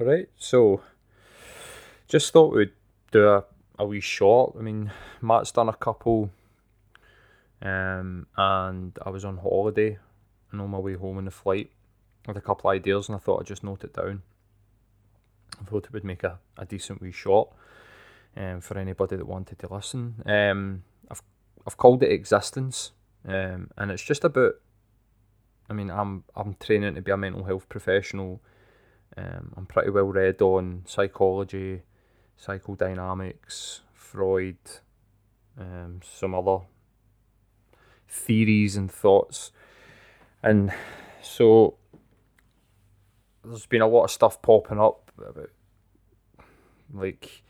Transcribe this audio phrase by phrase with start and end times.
[0.00, 0.82] All right, so
[2.08, 2.72] just thought we'd
[3.12, 3.44] do a,
[3.78, 4.56] a wee short.
[4.58, 4.90] I mean,
[5.22, 6.30] Matt's done a couple,
[7.62, 9.98] um, and I was on holiday
[10.50, 11.70] and on my way home in the flight
[12.26, 14.22] with a couple of ideas, and I thought I'd just note it down.
[15.60, 17.50] I thought it would make a, a decent wee short
[18.36, 20.20] um, for anybody that wanted to listen.
[20.26, 21.22] Um, I've
[21.68, 22.90] I've called it existence,
[23.28, 24.54] um, and it's just about.
[25.70, 28.40] I mean, I'm I'm training to be a mental health professional
[29.16, 31.82] um, I'm pretty well read on psychology,
[32.40, 34.58] psychodynamics, Freud,
[35.58, 36.58] um, some other
[38.08, 39.52] theories and thoughts.
[40.42, 40.72] And
[41.22, 41.76] so
[43.44, 45.50] there's been a lot of stuff popping up about
[46.92, 47.42] like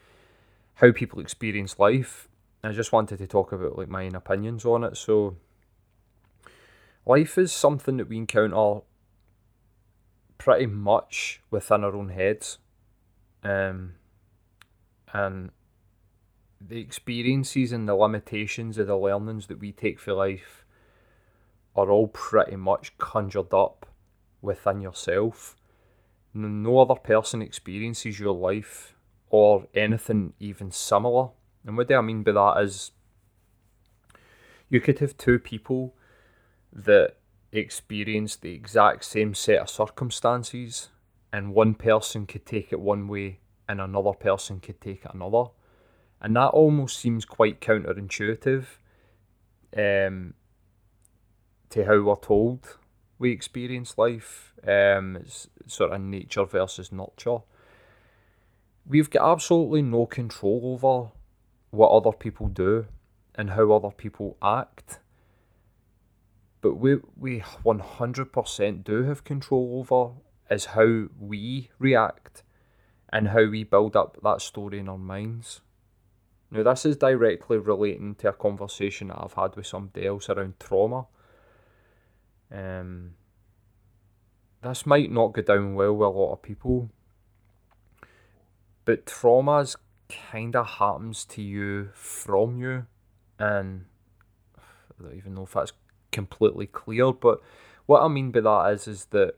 [0.75, 2.29] how people experience life.
[2.63, 4.97] I just wanted to talk about like my opinions on it.
[4.97, 5.37] So
[7.07, 8.81] life is something that we encounter
[10.39, 12.59] pretty much within our own heads.
[13.43, 13.95] Um,
[15.13, 15.51] and
[16.61, 20.65] the experiences and the limitations of the learnings that we take for life
[21.77, 23.87] are all pretty much conjured up
[24.41, 25.57] within yourself.
[26.33, 28.95] No other person experiences your life
[29.31, 31.31] or anything even similar.
[31.67, 32.93] And what do I mean by that is
[34.69, 35.95] you could have two people
[36.73, 37.17] that
[37.59, 40.89] experience the exact same set of circumstances,
[41.33, 45.51] and one person could take it one way and another person could take it another.
[46.21, 48.65] And that almost seems quite counterintuitive
[49.77, 50.35] um,
[51.71, 52.79] to how we're told
[53.19, 54.55] we experience life.
[54.67, 57.39] Um, it's sort of nature versus nurture.
[58.87, 61.11] We've got absolutely no control over
[61.71, 62.87] what other people do
[63.35, 65.01] and how other people act
[66.65, 70.15] but we we 100% do have control over
[70.51, 72.43] is how we react
[73.13, 75.61] and how we build up that story in our minds.
[76.51, 80.55] Now, this is directly relating to a conversation that I've had with somebody else around
[80.59, 81.07] trauma.
[82.51, 83.11] Um,
[84.63, 86.89] this might not go down well with a lot of people,
[88.87, 89.77] but traumas
[90.09, 92.87] kind of happens to you from you,
[93.39, 93.85] and
[94.59, 95.73] I don't even know if that's
[96.15, 97.13] completely clear.
[97.13, 97.41] But
[97.87, 99.35] what I mean by that is, is that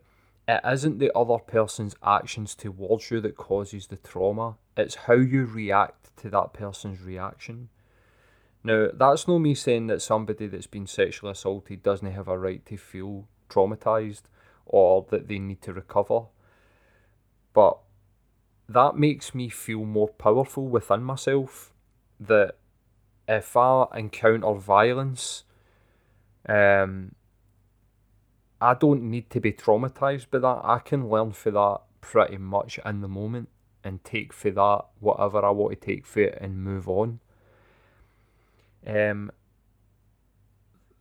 [0.47, 4.57] it isn't the other person's actions towards you that causes the trauma.
[4.77, 7.71] It's how you react to that person's reaction.
[8.63, 12.65] Now, that's not me saying that somebody that's been sexually assaulted doesn't have a right
[12.67, 14.23] to feel traumatized
[14.67, 16.27] or that they need to recover.
[17.53, 17.79] But
[18.69, 21.73] that makes me feel more powerful within myself.
[22.21, 22.57] That
[23.29, 25.45] if I encounter violence
[26.49, 27.15] um,
[28.61, 30.61] I don't need to be traumatized by that.
[30.65, 33.49] I can learn for that pretty much in the moment
[33.85, 37.21] and take for that whatever I want to take for it and move on.
[38.87, 39.31] Um,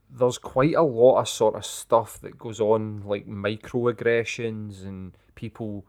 [0.10, 5.86] there's quite a lot of sort of stuff that goes on, like microaggressions and people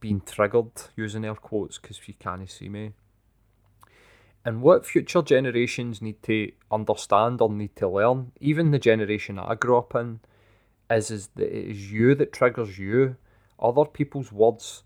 [0.00, 2.92] being triggered, using air quotes because you can't see me.
[4.46, 9.56] And what future generations need to understand or need to learn, even the generation I
[9.56, 10.20] grew up in,
[10.88, 13.16] is, is that it is you that triggers you.
[13.58, 14.84] Other people's words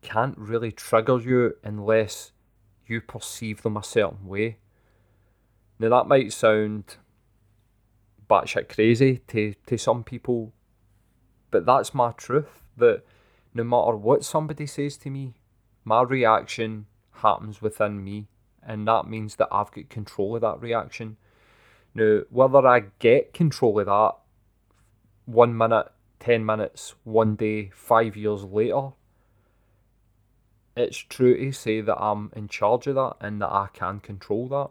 [0.00, 2.32] can't really trigger you unless
[2.86, 4.56] you perceive them a certain way.
[5.78, 6.96] Now that might sound
[8.30, 10.54] batshit crazy to, to some people,
[11.50, 12.62] but that's my truth.
[12.78, 13.02] That
[13.52, 15.34] no matter what somebody says to me,
[15.84, 18.28] my reaction happens within me
[18.66, 21.16] and that means that I've got control of that reaction.
[21.94, 24.16] Now, whether I get control of that
[25.24, 25.86] one minute,
[26.20, 28.90] 10 minutes, one day, five years later,
[30.76, 34.48] it's true to say that I'm in charge of that and that I can control
[34.48, 34.70] that.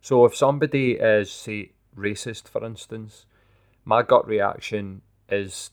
[0.00, 3.26] So if somebody is, say, racist, for instance,
[3.84, 5.70] my gut reaction is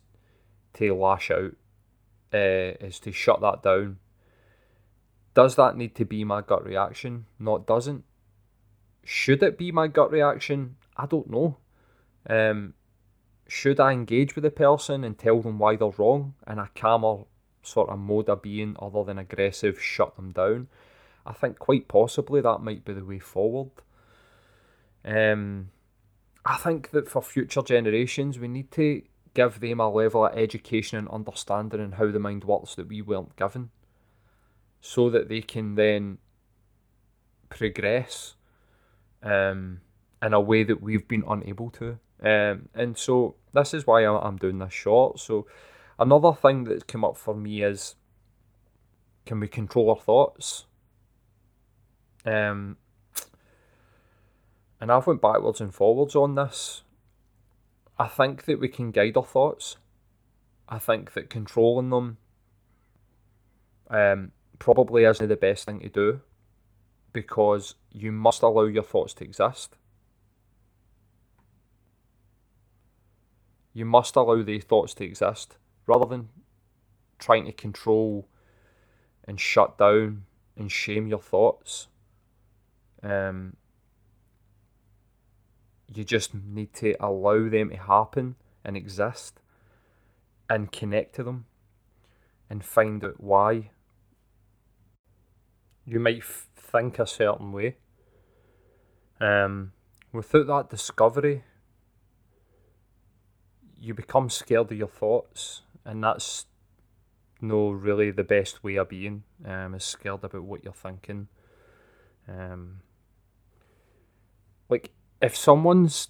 [0.74, 1.56] to lash out,
[2.34, 4.00] uh, is to shut that down,
[5.34, 7.26] does that need to be my gut reaction?
[7.40, 8.04] No, it doesn't.
[9.04, 10.76] Should it be my gut reaction?
[10.96, 11.58] I don't know.
[12.30, 12.74] Um,
[13.48, 17.24] should I engage with the person and tell them why they're wrong in a calmer
[17.64, 20.68] sort of mode of being other than aggressive, shut them down?
[21.26, 23.72] I think quite possibly that might be the way forward.
[25.04, 25.70] Um,
[26.46, 29.02] I think that for future generations, we need to
[29.34, 33.02] give them a level of education and understanding in how the mind works that we
[33.02, 33.72] weren't given
[34.86, 36.18] so that they can then
[37.48, 38.36] progress
[39.24, 39.80] um,
[40.22, 41.98] in a way that we've been unable to.
[42.22, 45.22] Um, and so this is why I'm doing this short.
[45.22, 45.48] So
[45.98, 47.96] another thing that's come up for me is
[49.26, 50.66] can we control our thoughts?
[52.26, 52.76] Um,
[54.82, 56.82] and I've went backwards and forwards on this.
[57.98, 59.78] I think that we can guide our thoughts.
[60.68, 62.18] I think that controlling them
[63.90, 66.22] um, probably isn't the best thing to do
[67.12, 69.76] because you must allow your thoughts to exist.
[73.74, 75.58] You must allow these thoughts to exist
[75.88, 76.30] rather than
[77.20, 78.28] trying to control
[79.26, 80.24] and shut down
[80.58, 81.88] and shame your thoughts.
[83.02, 83.56] Um,
[85.94, 89.40] you just need to allow them to happen and exist
[90.50, 91.46] and connect to them
[92.50, 93.72] and find out why.
[95.86, 97.78] You might f- think a certain way.
[99.20, 99.74] Um,
[100.12, 101.44] without that discovery,
[103.80, 106.46] you become scared of your thoughts, and that's
[107.42, 109.24] no really the best way of being.
[109.46, 111.28] Um, is scared about what you're thinking.
[112.28, 112.80] Um,
[114.70, 114.92] like
[115.22, 116.08] if someone's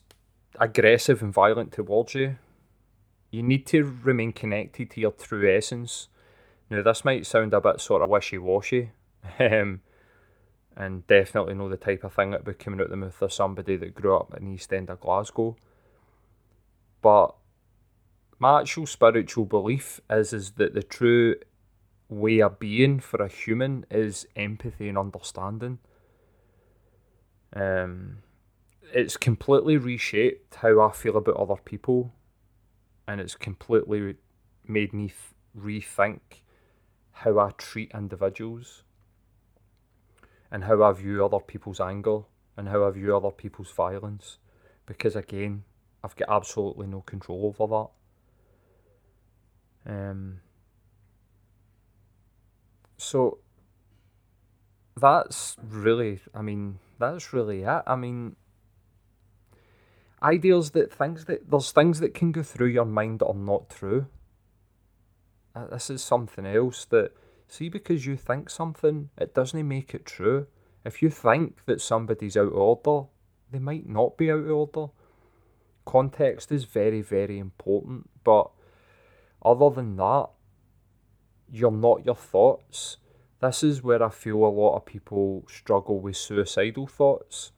[0.59, 2.37] aggressive and violent towards you,
[3.31, 6.07] you need to remain connected to your true essence.
[6.69, 8.91] Now, this might sound a bit sort of wishy washy,
[9.39, 9.81] um,
[10.75, 13.31] and definitely know the type of thing that would be coming out the mouth of
[13.31, 15.55] somebody that grew up in the East End of Glasgow.
[17.01, 17.35] But
[18.39, 21.35] my actual spiritual belief is is that the true
[22.09, 25.79] way of being for a human is empathy and understanding.
[27.55, 28.17] Um,
[28.93, 32.13] it's completely reshaped how I feel about other people
[33.07, 34.15] and it's completely
[34.67, 35.17] made me th-
[35.57, 36.19] rethink
[37.11, 38.82] how I treat individuals
[40.53, 42.19] and how I view other people's anger?
[42.55, 44.37] And how I view other people's violence?
[44.85, 45.63] Because again
[46.03, 47.89] I've got absolutely no control over
[49.85, 49.91] that.
[49.91, 50.41] Um
[52.95, 53.39] so
[54.95, 57.83] that's really I mean that's really it.
[57.87, 58.35] I mean
[60.21, 63.71] ideas that things that there's things that can go through your mind that are not
[63.71, 64.05] true.
[65.55, 67.11] Uh, this is something else that
[67.53, 70.47] see because you think something, it doesn't make it true.
[70.83, 73.07] If you think that somebody's out of order,
[73.51, 74.91] they might not be out of order.
[75.85, 78.49] Context is very, very important, but
[79.43, 80.29] other than that,
[81.51, 82.97] you're not your thoughts.
[83.41, 87.51] This is where I feel a lot of people struggle with suicidal thoughts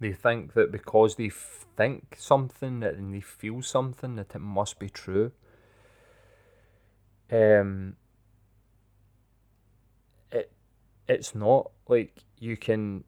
[0.00, 4.88] they think that because they think something and they feel something that it must be
[4.88, 5.32] true.
[7.30, 7.96] Um,
[10.30, 10.50] it
[11.08, 13.04] it's not like you can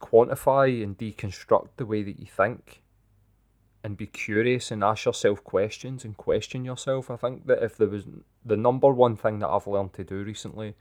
[0.00, 2.82] quantify and deconstruct the way that you think
[3.82, 7.10] and be curious and ask yourself questions and question yourself.
[7.10, 8.04] I think that if there was
[8.44, 10.74] the number one thing that I've learned to do recently,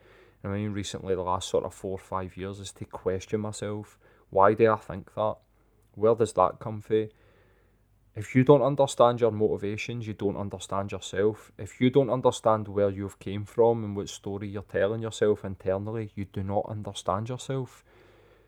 [0.44, 3.98] I mean recently the last sort of four or five years is to question myself
[4.30, 5.38] why do I think that?
[5.96, 7.08] Where does that come from?
[8.18, 11.52] If you don't understand your motivations, you don't understand yourself.
[11.60, 16.12] If you don't understand where you've came from and what story you're telling yourself internally,
[16.16, 17.84] you do not understand yourself.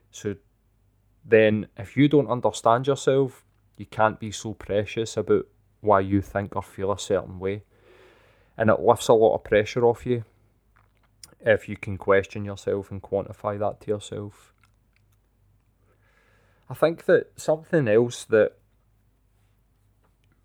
[0.09, 0.37] So
[1.23, 3.45] then if you don't understand yourself,
[3.77, 5.45] you can't be so precious about
[5.81, 7.61] why you think or feel a certain way.
[8.57, 10.23] And it lifts a lot of pressure off you
[11.41, 14.51] if you can question yourself and quantify that to yourself.
[16.67, 18.53] I think that something else that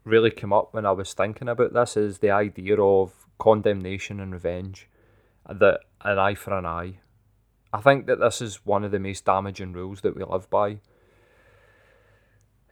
[0.04, 4.32] really came up when I was thinking about this is the idea of condemnation and
[4.32, 4.88] revenge.
[5.49, 7.00] That an eye for an eye.
[7.73, 10.78] I think that this is one of the most damaging rules that we live by.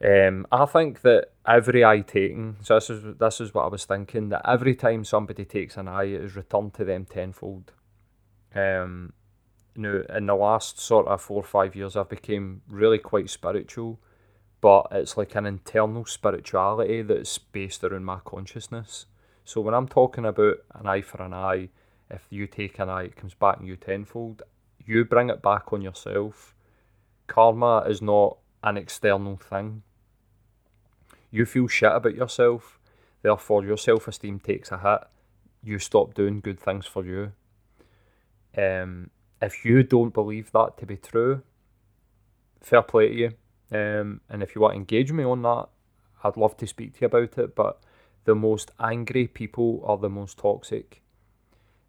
[0.05, 3.85] Um, I think that every eye taken, so this is this is what I was
[3.85, 7.73] thinking, that every time somebody takes an eye, it is returned to them tenfold.
[8.55, 9.13] Um,
[9.77, 14.01] know, in the last sort of four or five years, I've become really quite spiritual,
[14.63, 19.07] but it's like an internal spirituality that's based around my consciousness.
[19.45, 21.69] So when I'm talking about an eye for an eye,
[22.09, 24.43] if you take an eye, it comes back in you tenfold.
[24.87, 26.55] You bring it back on yourself.
[27.27, 29.83] Karma is not an external thing.
[31.33, 32.79] You feel shit about yourself,
[33.23, 35.09] therefore your self esteem takes a hit.
[35.65, 37.33] You stop doing good things for you.
[38.57, 41.43] Um, if you don't believe that to be true,
[42.61, 43.31] fair play to you.
[43.73, 45.69] Um, and if you want to engage me on that,
[46.23, 47.55] I'd love to speak to you about it.
[47.55, 47.81] But
[48.25, 51.03] the most angry people are the most toxic.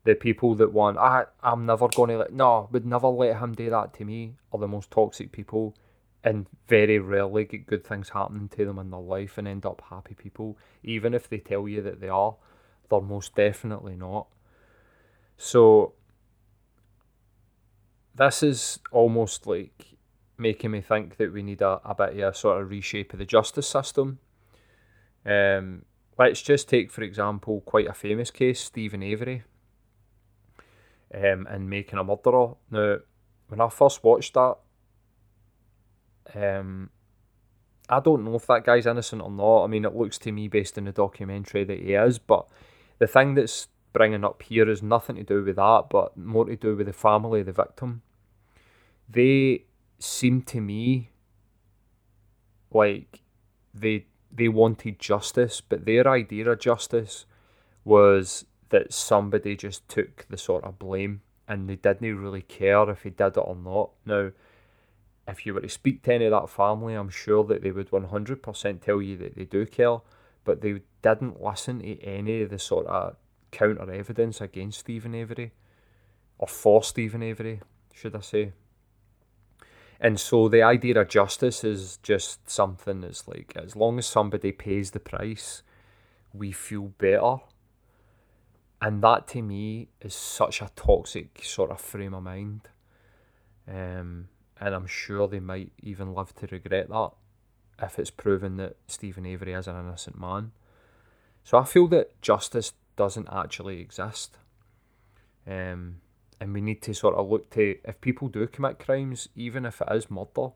[0.06, 3.54] The people that want, ah, I'm never going to let, no, would never let him
[3.54, 5.76] do that to me, are the most toxic people
[6.24, 9.82] and very rarely get good things happening to them in their life and end up
[9.90, 10.58] happy people.
[10.84, 12.36] Even if they tell you that they are,
[12.90, 14.28] they're most definitely not.
[15.38, 15.94] So
[18.16, 19.93] this is almost like
[20.38, 23.20] making me think that we need a, a bit of a sort of reshape of
[23.20, 24.20] the justice system.
[25.26, 25.86] Um,
[26.18, 29.44] let's just take, for example, quite a famous case, Steven Avery,
[31.14, 32.56] um, and making a murderer.
[32.72, 32.98] Now,
[33.48, 34.58] when I first watched that,
[36.36, 36.90] um,
[37.90, 39.66] I don't know if that guy's innocent or not.
[39.66, 42.18] I mean, it looks to me, based on the documentary, that he is.
[42.18, 42.48] But
[42.98, 46.56] the thing that's bringing up here is nothing to do with that, but more to
[46.56, 48.02] do with the family of the victim.
[49.08, 49.66] They
[50.04, 51.10] seem to me
[52.72, 53.22] like
[53.74, 54.06] they
[54.36, 57.26] they wanted justice, but their idea of justice
[57.86, 63.04] was that somebody just took the sort of blame and they didn't really care if
[63.04, 63.92] he did it or not.
[64.06, 64.32] Now,
[65.28, 67.92] if you were to speak to any of that family, I'm sure that they would
[67.92, 70.00] 100% tell you that they do care,
[70.44, 73.18] but they didn't listen to any of the sort of
[73.52, 75.52] counter evidence against Steven Avery,
[76.40, 77.62] or for Steven Avery,
[77.94, 78.54] should I say.
[80.04, 84.52] And so the idea of justice is just something that's like, as long as somebody
[84.52, 85.64] pays the price,
[86.34, 87.38] we feel better.
[88.82, 92.68] And that to me is such a toxic sort of frame of mind.
[93.66, 94.28] Um,
[94.60, 97.12] and I'm sure they might even live to regret that
[97.82, 100.52] if it's proven that Steven Avery is an innocent man.
[101.46, 104.38] So I feel that justice doesn't actually exist.
[105.48, 106.02] Um,
[106.44, 109.80] and we need to sort of look to if people do commit crimes, even if
[109.80, 110.50] it is murder,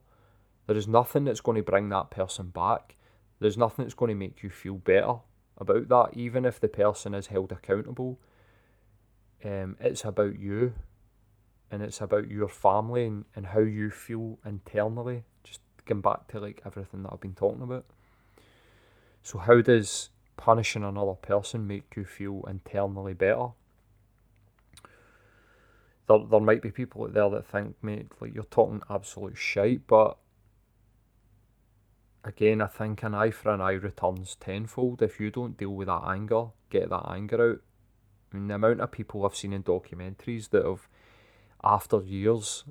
[0.66, 2.98] there is nothing that's going to bring that person back.
[3.40, 5.20] There's nothing that's going to make you feel better
[5.58, 8.20] about that, even if the person is held accountable.
[9.46, 10.74] Um, it's about you
[11.72, 15.24] and it's about your family and, and how you feel internally.
[15.46, 17.86] Just going back to like everything that I've been talking about.
[19.24, 23.52] So how does punishing another person make you feel internally better?
[26.08, 29.88] There, there might be people out there that think, mate, like you're talking absolute shite,
[29.88, 30.18] but
[32.24, 35.02] again, I think an eye for an eye returns tenfold.
[35.02, 37.62] If you don't deal with that anger, get that anger out.
[38.32, 40.88] I mean, the amount of people I've seen in documentaries that have,
[41.64, 42.66] after years,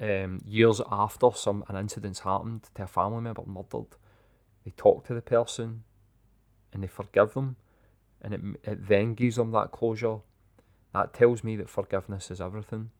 [0.00, 3.96] um, years after some an incident's happened to a family member murdered,
[4.64, 5.82] they talk to the person,
[6.72, 7.56] and they forgive them,
[8.20, 10.18] and it it then gives them that closure
[10.96, 12.90] that tells me that forgiveness is everything.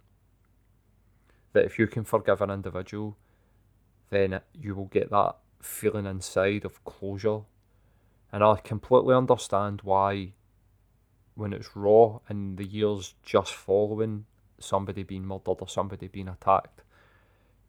[1.54, 3.16] That if you can forgive an individual,
[4.10, 7.40] then you will get that feeling inside of closure.
[8.30, 10.34] And I completely understand why,
[11.36, 14.26] when it's raw and the years just following
[14.58, 16.82] somebody being murdered or somebody being attacked,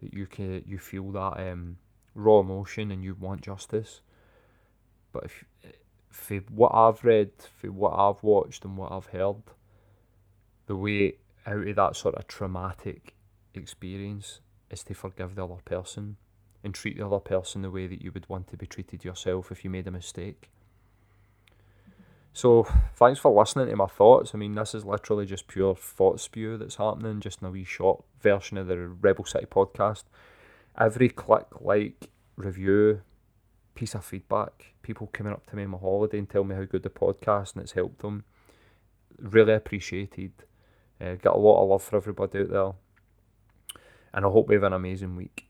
[0.01, 1.77] that you can you feel that um,
[2.15, 4.01] raw emotion and you want justice.
[5.13, 5.45] But if,
[6.09, 9.37] for what I've read, for what I've watched and what I've heard,
[10.67, 11.13] the way
[11.45, 13.15] out of that sort of traumatic
[13.53, 16.17] experience is to forgive the other person
[16.63, 19.51] and treat the other person the way that you would want to be treated yourself
[19.51, 20.49] if you made a mistake.
[22.33, 24.35] So, thanks for listening to my thoughts.
[24.35, 27.63] I mean, this is literally just pure thought spew that's happening, just in a wee
[27.63, 30.03] short version of the Rebel City podcast.
[30.79, 33.01] Every click, like, review,
[33.73, 36.65] piece of feedback, people coming up to me on my holiday and tell me how
[36.65, 38.23] good the podcast and it's helped them,
[39.19, 40.31] really appreciated.
[40.99, 42.71] Uh, got a lot of love for everybody out there.
[44.13, 45.46] And I hope we have an amazing week.